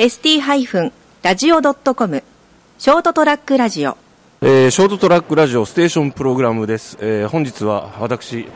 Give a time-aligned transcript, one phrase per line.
[0.00, 2.22] ST-radio.com
[2.78, 3.98] ショートトラックラジオ。
[4.40, 8.48] えーショートトラックラジオステーションプログラムです、えー本日は私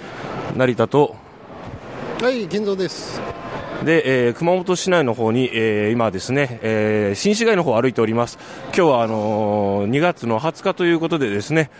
[0.56, 1.16] 成田と
[2.22, 3.20] はい、健三です。
[3.84, 8.38] で、えー熊本市内の方に、えー今ですね、えー新市街の方を歩いております。
[8.68, 11.70] 今日はあのー2月の20日ということでですね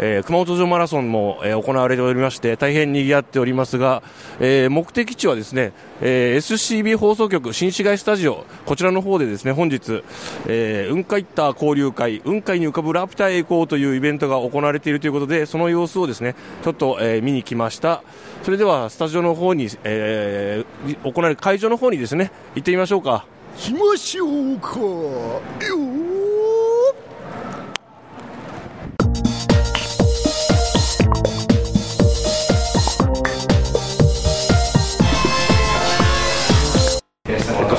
[0.00, 4.02] えー熊本城マラソンも、えー行われておりまして大変賑わっておりますが、
[4.40, 10.02] えー目的地はですね、え SCB 放送局新市街スタジオこちらの方でですね本日、
[10.46, 18.02] え雲海ター交流会雲海に浮かぶラピュタへ行こうというイベントが行われているということでその様子をですねちょっと、え見に来ました。
[18.42, 23.26] それではスタジオの方に、えー行われる会場の方にですね行ってみましょうか。
[23.56, 26.07] しましょうか。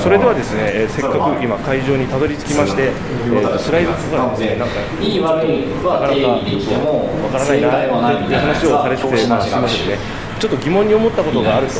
[0.02, 9.98] それではですね、えーせっかく今会場にたどり着きまして、えースライドがですねなんかいい悪いは定義できてもわからないなってないみたいな話をされてて、まあ、すみませんね、
[10.40, 11.72] ちょっと疑問に思ったことがあると、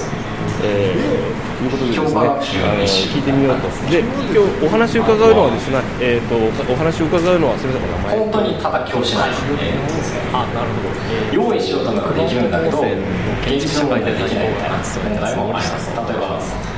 [0.65, 8.19] えーいうことでですね、あの聞いてみようと、で今日お話を伺うのはですね、えー、とお話を伺うのは、すみません、お名前。
[8.19, 9.31] 本当にただ教師ない
[10.33, 12.81] あなるほど用意しようと思えばできるんだけど
[13.43, 16.70] 現実障害でできないみたいな問題もあります例えば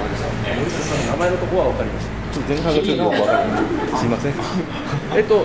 [1.22, 2.12] 前のところは分かりました。
[2.32, 3.98] ちょっと前半がちょっとよく分かりません。
[3.98, 4.34] すみません。
[5.14, 5.44] えっと、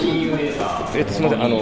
[0.97, 1.57] えっと、すみません、あの、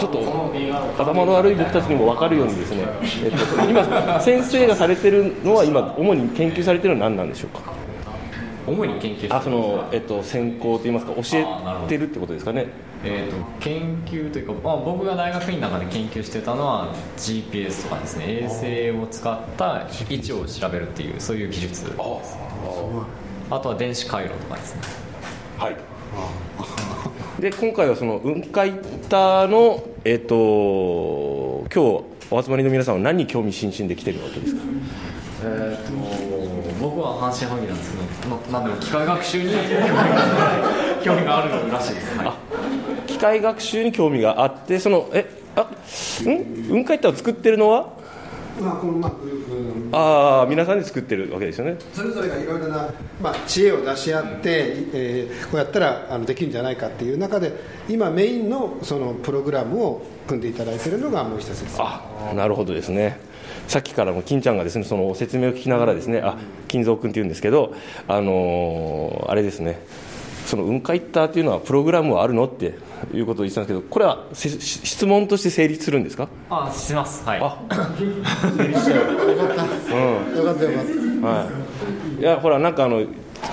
[0.00, 2.84] ちょっと頭の悪い僕たちにも分かるようにですね、
[3.24, 7.60] えっと、今、 先生がされてるのは、今、主に研究されてるのは何なんでしょうか？
[8.66, 12.66] 主に研究してあ、その、えっと、専攻といいますか、教えてるってことですかね。
[13.02, 21.96] えー、と研究というか、まあ、僕が大学院の中で研究してたのは GPS とかですね衛星を使った位置を調べるっていうそういう技術です
[23.50, 24.82] あとは電子回路とかですね
[25.58, 25.76] はい。
[27.40, 28.72] で、今回はその雲海
[29.08, 34.62] タの、えっと、今日お集まりの皆さんは何に興味津々で来てるわけですか？
[35.42, 35.92] えー、と
[36.80, 39.48] 僕は阪神・萩なんですけどななんでも機械学習に
[41.02, 42.24] 興味があるらしいです、は
[43.06, 45.24] い、機械学習に興味があって、その、え、
[45.56, 45.62] あ、
[46.28, 47.88] ん、雲海タを作ってるのは？
[48.62, 49.98] まあ、この、まあ、グループの。
[49.98, 51.76] ああ、皆さんで作ってるわけですよね。
[51.92, 52.88] それぞれがいろいろな、
[53.22, 54.40] まあ、知恵を出し合って、
[54.92, 57.52] えーこうやったらあのできるんじゃないかっていう中で
[57.88, 61.76] 今メインのそのプログラムを組んでいただいているのがもう一つです。
[61.80, 63.18] あなるほどですね。
[63.66, 66.36] さっきからも金ちゃんがですねその説明を聞きながらですねあ
[66.68, 67.74] 金蔵君っていうんですけど
[68.08, 69.80] あのーあれですね
[70.50, 72.74] その雲海ターっていうのはプログラムはあるのって
[73.14, 76.28] いうことを言ってたんですけどこれはせし質問として成立するんですか？
[76.50, 77.24] あします。
[77.24, 77.38] はい。
[77.38, 78.02] あよかった。
[78.02, 78.08] よ
[79.46, 79.52] か
[80.52, 80.64] った
[81.24, 81.48] は
[82.18, 83.06] いいやほらなんかあの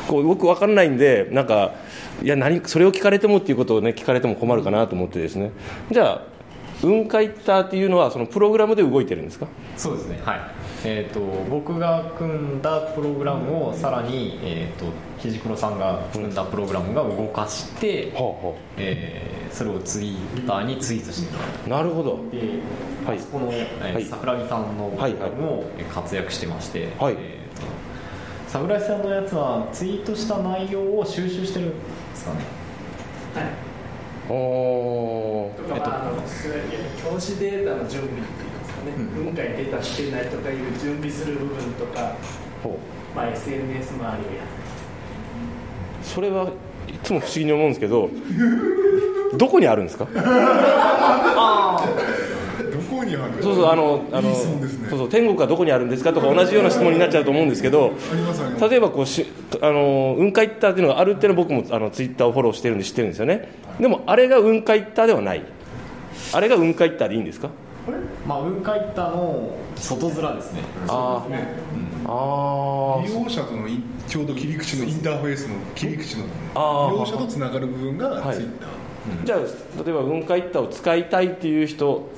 [0.08, 1.76] こう僕分かんないんでなんか
[2.24, 5.52] いや何それを聞かれてもっていうことをね聞かれても困るかなと思ってですね。
[5.92, 6.22] じゃあ
[6.82, 9.48] 雲海ターっていうのはそのプログラムで動いてるんですか？
[9.78, 10.20] そうですね。
[10.26, 10.40] はい
[10.90, 14.86] えー、と僕が組んだプログラムをさらに、えー、と
[15.18, 21.40] 肘黒さんが組んだプログラムが動かして、はえーそれをツイッターにツイートしても
[21.70, 22.20] らうあなるほど。
[22.32, 22.60] で、
[23.10, 24.06] はそこの、えーはい。
[24.06, 27.16] 桜木さんのプログラムもえー活躍してまして、はい。
[27.18, 27.68] えーと
[28.48, 31.76] 桜木さんのやつはツイートした内容を収集してるんで
[32.16, 32.40] すかね？
[34.30, 35.68] おー。
[35.68, 36.22] とか、まあ、あの
[37.12, 38.22] 教師データの準備
[38.88, 39.08] ね、うん。
[39.26, 42.14] 雲海データしてないとかいう準備する部分とか、
[42.64, 42.78] ほ
[43.16, 44.22] まあ、SNS 周りをやって
[46.04, 46.46] うそれは
[46.88, 48.10] いつも不思議に思うんですけど
[49.38, 50.06] どこにあるんですか？
[50.06, 50.12] ど
[52.90, 53.44] こにある？
[53.44, 54.36] そうそうあのあのね。
[54.90, 57.92] そうそう天国はどこにあるんですかとか同じような質問になっちゃうと思うんですけど
[58.70, 59.26] 例えばこうし
[59.62, 63.50] あの雲海ターっていうのがあるっていうのは僕もあのツイッターをフォローしてるんで知ってるんですよね。
[63.80, 65.44] でもあれが雲海ターではない。
[66.34, 67.50] あれが雲海ターでいいんですか？
[68.28, 70.62] まあ雲海タの外面ですね。
[70.86, 71.24] あ
[72.06, 76.30] あ利用者とのいちょうど切り口のインターフェースの切り口の利
[76.98, 78.36] 用者とつながる部分がはい。
[78.36, 78.70] ツイッター、
[79.26, 79.40] じゃあ
[79.84, 82.10] 例えば雲海ターを使いたいっていう人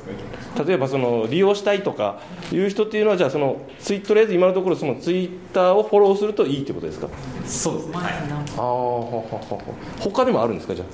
[0.66, 2.20] 例えばその利用したいとか
[2.52, 7.08] いう人っていうのはじゃあそのツイとりあえず今のところそのツイッターをフォローするといいってことですか？
[7.46, 10.88] そうですね、はい、ああほほほほ他にもあるんですかじゃあ？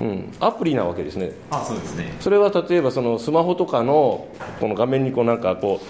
[0.00, 1.32] うん、アプリなわけですね。
[1.50, 2.12] あそうですね。
[2.20, 4.26] それは例えばそのスマホとかの
[4.58, 5.80] この画面にこうなんかこ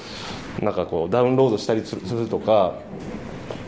[0.61, 2.75] うなんかこうダウンロードしたりするとか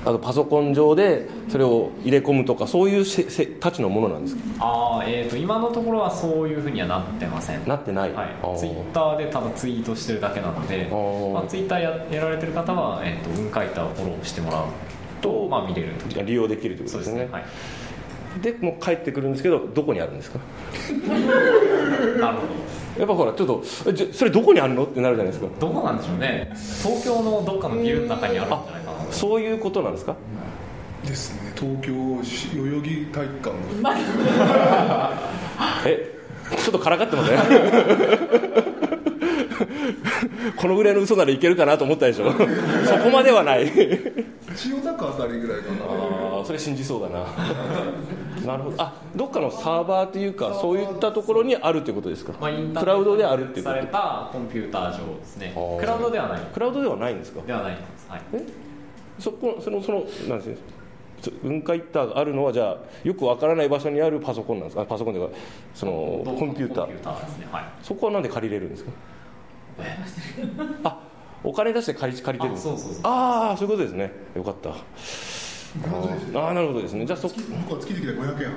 [0.04, 4.42] あとパソコン上でそれを入れ込むとかそういうせせたちのものなんですか？
[4.60, 7.66] ああえー、と今のところはそういうふうにはなってません。
[7.66, 8.58] なってない、はい。
[8.58, 11.32] ツイッターでただツイートしてるだけなので、ー。
[11.32, 14.64] まあ、ツイッターややられてる方は、えー、と雲海ターをフォローしてもらう
[15.22, 15.94] と、まあ、見れる
[16.26, 17.28] 利用できるということですね。
[17.32, 17.44] はい
[18.42, 20.38] でもう帰ってくるんですけどどこにあるんですか？
[22.19, 22.42] なるほ
[22.98, 24.84] やっぱほらちょっとえじゃそれどこにあるの？
[24.84, 25.50] ってなるじゃないですか。
[25.60, 26.50] どどこなんでしょうね。
[26.54, 29.12] 東京のどっかのビルの中にあるんじゃないかな。
[29.12, 30.14] そういうことなんですか？
[31.04, 31.52] ですね。
[31.58, 31.92] 東京
[32.25, 33.90] 市代々木体育館の。
[35.86, 36.14] え
[36.62, 37.38] ちょっとからかってません
[40.56, 42.31] このぐらいの嘘ならいけるかなと思ったでしょ。
[42.32, 43.66] そこまではない。
[44.54, 45.78] 千代田区あたりぐらいかな
[46.44, 47.25] それ信じそうだな。
[48.46, 48.76] なるほど。
[48.79, 52.32] あどっかのサーバーというかそういったところにあるということですか？
[52.41, 55.55] まあ、インターネットクラウドであるっていうこされとたコンピューター上ですね。
[55.81, 56.41] クラウドではない。
[56.52, 57.41] クラウドではないんですか？
[57.46, 58.43] ではないです、はい、え？
[59.19, 60.56] そこそのそのなんですか？
[61.23, 64.82] そ雲海ターがあるのはじゃあよくわからない場所にあるパソコンなんですか？
[64.82, 65.35] あパソコンというか
[65.75, 65.93] その
[66.38, 66.87] コンピューター。
[66.88, 66.94] ね。
[67.50, 67.64] はい。
[67.82, 68.91] そこはなんで借りれるんですか？
[70.85, 70.99] あ
[71.43, 72.75] お金出して借り借りてるんですか？
[72.75, 73.02] あそうそうそう。
[73.05, 74.12] ああそういうことですね。
[74.37, 74.70] よかった
[75.82, 77.05] あーあーなるほどですね。
[77.05, 78.53] じゃあそ月僕は月々で500円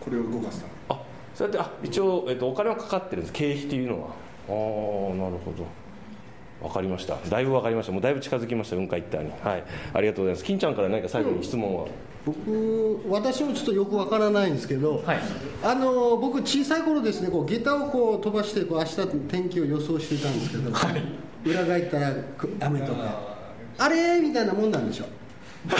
[0.00, 1.02] これを動かすためあ
[1.34, 3.32] そうやってあ一応、えっと、お金はかかってるんです。
[3.32, 4.08] 経費っていうのは。
[4.08, 5.66] ああなるほど。
[6.62, 7.18] わかりました。
[7.28, 7.92] だいぶわかりました。
[7.92, 9.64] もうだいぶ近づきました雲海一帯にはい。
[9.92, 10.44] ありがとうございます。
[10.44, 11.86] 金ちゃんから何か最後に質問は、
[12.24, 15.18] 僕私もちょっとよくわからないんですけど、はい。
[15.62, 20.70] あの僕小さい頃ですねこう下駄をこう飛ばしてこう明日天気を予想していたんですけど、
[21.44, 23.36] 裏返ったらく雨とか。
[23.78, 25.08] あれみたいなもんなんでしょう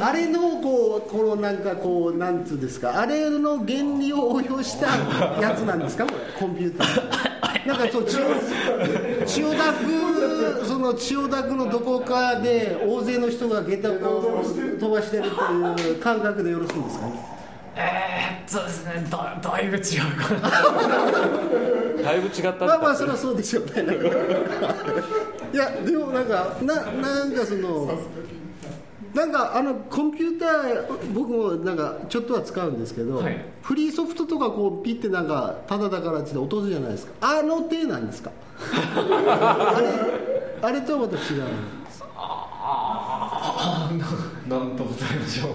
[0.00, 3.68] あれのこうこのなんかこうなんつうんですかあれの原
[4.00, 4.88] 理を応用した
[5.40, 6.04] やつなんですか？
[6.04, 7.22] これコンピューター。
[7.68, 8.18] なんかそう千
[9.42, 13.94] 代田区その千代田区のどこかで大勢の人が下駄を
[14.80, 17.06] 飛ばしてるという感覚でよろしいんですか？
[17.06, 17.12] ね
[17.76, 19.82] えー、そうですねだだいぶ違う
[20.20, 20.50] かな。
[22.02, 23.72] だいぶ違ったまあまあそれはそうでしょうね。
[25.52, 27.98] いやでもなんかななんかその
[29.14, 33.44] なんかあのコンピューター僕もなんかちょっとは使うんですけど、はい。
[33.62, 37.12] フリーソフトとかこうピッてなんかタダだからって落とすじゃないですか。
[37.20, 38.30] あの手なんですか？
[38.96, 41.42] あれあれとはまた違う
[44.48, 45.54] なんと答えましょう。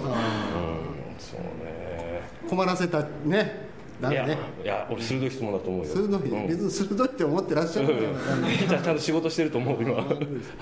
[1.20, 2.22] そうね。
[2.50, 3.38] 困らせたね。
[3.38, 3.67] だ
[4.00, 4.38] いやね。
[4.64, 5.92] いや俺鋭い質問だと思うよ。
[5.92, 6.48] 鋭い、うん。
[6.48, 8.58] 別に鋭いって思ってらっしゃるんない。
[8.58, 9.94] じゃあちゃんと仕事してると思う今。
[9.94, 10.02] は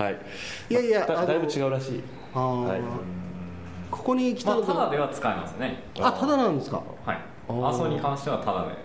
[0.10, 0.20] い。
[0.70, 2.04] いやいやだだいぶ違うらしい。
[2.34, 2.82] はい。
[3.92, 5.84] ここに来たまあただでは使えますね。
[6.00, 6.82] あただなんですか。
[7.06, 7.18] はい。
[7.50, 7.68] あー。
[7.68, 8.85] アソに関してはただで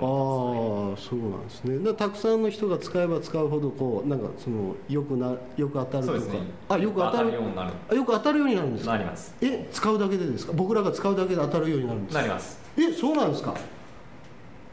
[0.00, 1.78] ああもそうなんですね。
[1.84, 6.18] だたくさんの人が使えば使うほどこうなんかそのよくなよく当たるとか。
[6.68, 7.32] あよく当たる。
[7.32, 7.70] ようになる。
[7.90, 8.92] あよく当たるようになるんですか？
[8.92, 9.34] なります。
[9.40, 10.52] え使うだけでですか？
[10.54, 12.20] 僕らが使うだけで当たるようになるんですか？
[12.22, 12.60] なります。
[12.78, 13.54] えそうなんですか？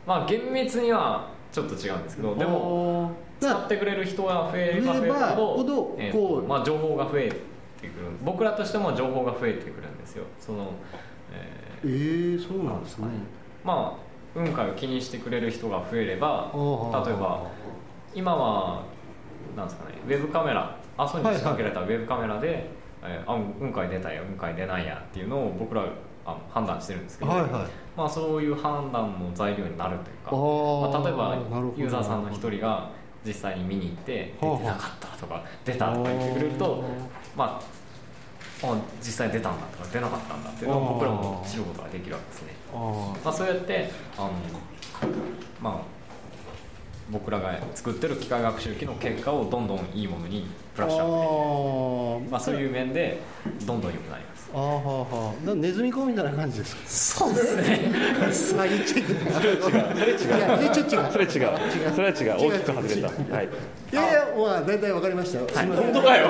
[0.06, 7.36] まあ厳密にはちょっと違うんですけどでも使ってくれる人が増えれば増えるほほどどえーとこうまあ、情報が増えて
[7.88, 10.24] くる僕らとしても情報が増えてくるんですよ。
[10.40, 10.72] その、
[11.32, 13.08] ええー、そうなんですね。
[13.08, 17.06] ーまあ雲海を気にしてくれる人が増えればー。
[17.06, 17.48] 例えば
[18.16, 18.84] 今は
[19.56, 22.70] なんですかねウェブカメラ阿蘇に仕掛けられたウェブカメラで、
[23.04, 25.84] えーあ雲海出たよ雲海出ないやっていうのを僕ら
[26.26, 27.52] あの判断してるんですけど、はいはい。
[27.98, 31.36] まあ、そういう判断の材料になるというかまあ、例えば
[31.78, 32.90] ユーザーさんの一人が
[33.26, 34.58] 実際に見に行って出はあ。
[34.58, 36.84] てなかったとか出たとか言ってくれると
[37.36, 37.83] まあ
[38.64, 44.32] あ実際出たんだとか出なかったんだっていうのを僕らも知ることができるわけですね、あまあ、そうやってあの、
[45.62, 45.78] まあ、
[47.12, 53.20] 僕らが作ってる機械学習機の結果をどんどんいいものにブラッシュアップあまあ、そういう面で
[53.66, 54.50] どんどん良くなります。
[54.56, 57.28] あーはあはあなネズミ講みたいな感じですか？
[57.28, 57.56] そうです
[58.54, 58.62] ね。
[58.62, 60.38] あ言っちゃいけないそれ違うそれ違う。
[60.38, 61.32] いや言っちゃ違うそれ違う。
[61.32, 62.50] それは違う。
[62.50, 63.36] 大きく外れた。
[63.36, 63.50] はい。
[63.92, 65.86] いやいやまあ大体わかりましたよ、すみません。
[65.86, 66.28] 本当かよ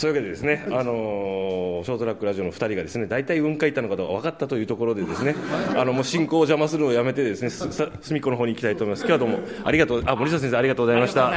[0.00, 5.34] そういうわけでですね、あのーショートラックラジオの2人がですね大体雲海行ったのかどうか分かったというところでですね
[5.76, 9.00] あのもう進行を邪魔するのをやめてですねすさ隅っこの方に行きたいと思います。
[9.06, 11.30] 今日はどうもありがとうあ森下先生ありがとうございました。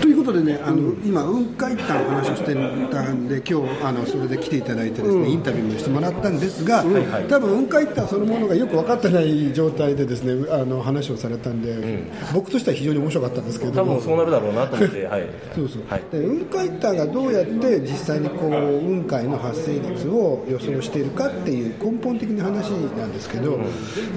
[0.00, 2.54] ということでね、あの今、雲海ったの話をして
[2.90, 6.84] たんで、今日あのそれで来ていただいてですね、インタビューもしてもらったんですが、
[7.28, 13.92] 多分雲海ったそのものがよく分かってない状態でですね、あの話をされたんで、僕としては非常に面白かったんですけれども。
[13.92, 14.04] 多分。
[14.04, 15.28] そうなるだろうなと思ってはい。
[15.54, 15.82] そうそう。
[15.88, 16.02] はい。
[16.10, 23.58] で雲海ターがどうやって実際にこう雲海の発生率を予想しているかっていう根本的な話なんですけど、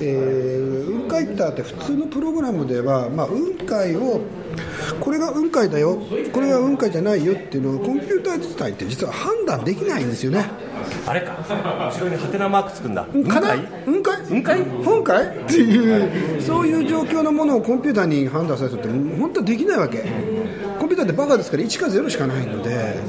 [0.02, 4.22] えー雲海ターって普通のプログラムでは、まあ、雲海を
[5.00, 5.98] これが雲海だよ
[6.38, 10.46] これが雲海じゃないよっていうのをコンピューター自体って実は判断できないんですよね。
[11.08, 11.36] あれか。
[11.92, 13.06] 後ろにハテナマークつくんだ。
[13.06, 13.58] かな？
[13.86, 18.88] 雲海雲海雲海っていうそういう状況のものをコンピューターに判断させるって
[19.20, 20.04] 本当はできないわけ。
[20.78, 23.00] コンピューターってバカですから1か0しかないので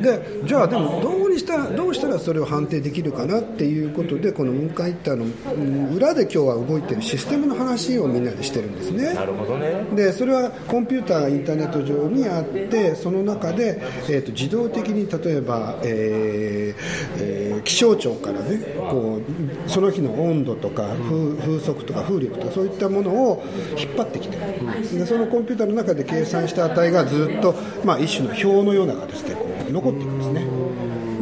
[0.00, 9.14] でじゃあでもどうにしたらどうしたらそれを判定できるかなっていうことでこの雲海ってあのうん裏で今日は動いてるシステムの話をみんなでしてるんですね。
[9.14, 9.84] なるほどね。
[9.94, 18.58] でそれはコンピューターがインターネット上にあってその中で、えー、と自動的に例えば、えーえー気象庁からね
[18.90, 19.20] こ
[19.66, 23.44] うその日の温度とか風風速とか風力とかそういったものを
[23.76, 30.46] 引っ張ってきてでそのコンピューターの中で計算した値がずっと、まあ、一種の表のような形でこう残っていくんですね。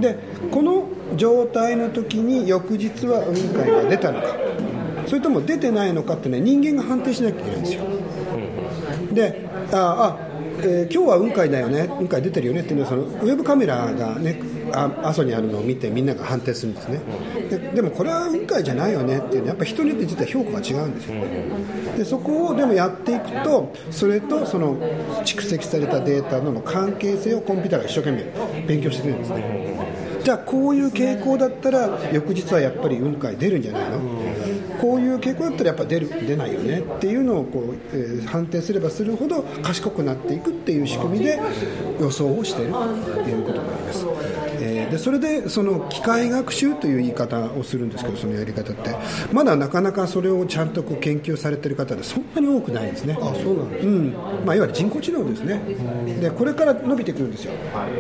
[0.00, 0.18] で
[0.50, 4.28] この状態の時に翌日は雲海が出たのか。
[5.06, 7.82] それとも出てないのかってね人間が判定しなきゃいけないんですよ。
[9.12, 10.18] でああ、
[10.60, 14.40] えー今日は雲海だよね雲海出てるよねっていうのはそのウェブカメラがね
[14.73, 17.00] あ阿蘇にあるのを見てみんなが判定するんですね。
[17.50, 19.42] ででもこれは雲海じゃないよねっていう。
[19.42, 21.14] のはやっぱ人によって実は評価が違うんですよ。
[21.99, 24.76] でそこをでもやっていくとそれとその
[25.25, 29.76] 蓄積されたデータの関係性をコンピューターが一生懸命勉強してくれるんですね。
[30.25, 33.99] じゃあこういう傾向だったら翌日はやっぱり雲海出るんじゃないの？
[34.87, 41.38] こういう傾向だったらやっぱ出る出ないよねっていうのをこう、えー判定すればするほど賢くなっていくっていう仕組みで
[42.00, 44.07] 予想をしているということになります、
[44.61, 48.73] えーでそれでその機械学習という言い方をするんですけどそのやり方。
[48.73, 48.95] って
[49.33, 53.16] まだなかなかそれをちゃんとこう研究されてる方でそんなに多くないんですね。
[53.21, 54.12] あそうなんです、うん。
[54.45, 55.61] まあ、いわゆる人工知能ですね。
[56.21, 57.52] でこれから伸びてくるんですよ、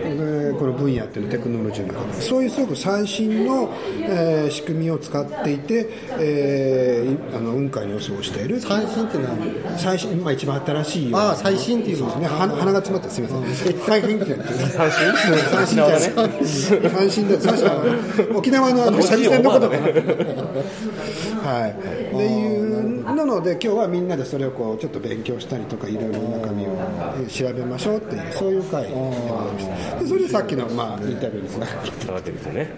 [0.04, 2.22] えーこの分野っていうのテクノロジーの中で。
[2.22, 3.68] そういうすごく最新の、
[4.02, 5.88] えー仕組みを使っていて、
[6.20, 6.75] えー
[7.34, 8.60] あの雲海の予想をしている。
[8.60, 9.78] 最新って何？
[9.78, 12.10] 最新、まあ、一番新しいよああ最新っていうの？
[12.10, 12.38] そうですね。
[12.38, 13.74] 鼻鼻が詰まってすみません。
[13.78, 15.12] 最新って言って三振
[15.50, 16.00] 三振じゃない。
[16.00, 17.40] 三振で？
[17.40, 17.72] 三振は
[18.34, 19.50] 沖縄のあの射撃戦の。
[19.50, 19.82] ことかな。
[21.48, 21.70] はい。
[21.70, 22.65] っていう
[23.16, 26.70] なので今日はみんなでそれをこうちょっと勉強したりとかいろいろ中身を
[27.18, 32.70] えー調べましょうっていうそういう会でそれでさっきのまあインタビューにつながっわけですよね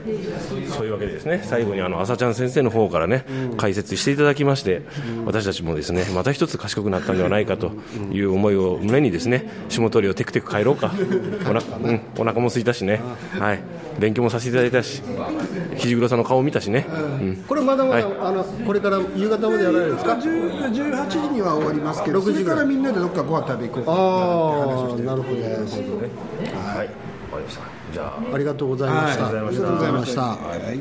[0.68, 3.24] そういうわけでですね最後にあの朝ちゃん先生の方からね、
[3.56, 4.82] 解説していただきまして、
[5.24, 7.72] 私たちもですねまた一つ賢くなったんではないかと
[8.12, 10.92] いう思いを胸にですね霜取りをテクテク帰ろうか。
[11.48, 13.00] おな、うん、お腹も空いたしね、
[13.38, 13.60] はい、
[13.98, 15.02] 勉強もさせていただいたし
[15.76, 18.18] 肘黒さんの顔を見たしね、うん、これまだまだ、はい。
[18.20, 25.48] あのこれから夕方までやられるんですか？10 18時には終わりますけど6時それからみんなでどっかご飯食べ行こうかああなるほどね。
[25.48, 27.62] はい、わかりました。
[27.92, 30.22] じゃあありがとうございました、はいありがとうございました。
[30.22, 30.80] はい。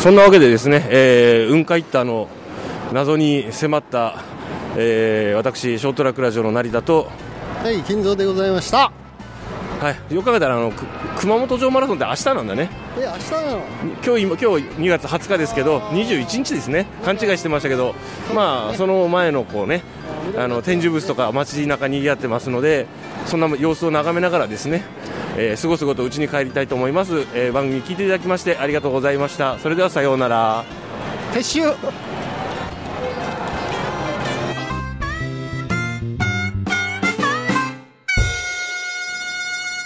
[0.00, 2.28] そんなわけでですね、えー、雲海一太の
[2.92, 4.16] 謎に迫った、
[4.76, 7.10] えー、私ショートラックラジオの成田と
[7.62, 8.92] はい金蔵でございました
[9.80, 10.84] はい、よく考えたらあのく
[11.20, 12.68] 熊本城マラソンって明日なんだね。
[12.98, 13.62] え明日なの？
[14.04, 14.46] 今日今今日
[14.76, 16.84] 2月20日ですけど21日ですね。
[17.02, 17.94] 勘違いしてましたけど
[18.34, 19.82] まあその前のこうね
[20.36, 22.86] あの展示物とか街中にぎわってますので
[23.24, 24.84] そんな様子を眺めながらですね、
[25.38, 29.58] えー、過ごすごとうちに帰りたいと思います、えー番組聞いていただきましてありがとうございました。
[29.60, 30.64] それではさようなら。
[31.32, 31.60] 撤収